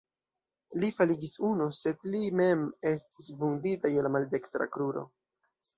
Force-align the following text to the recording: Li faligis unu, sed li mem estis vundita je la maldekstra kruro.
Li 0.83 0.89
faligis 0.95 1.33
unu, 1.49 1.67
sed 1.81 2.09
li 2.15 2.23
mem 2.41 2.67
estis 2.95 3.31
vundita 3.43 3.95
je 3.99 4.09
la 4.09 4.15
maldekstra 4.19 4.71
kruro. 4.79 5.11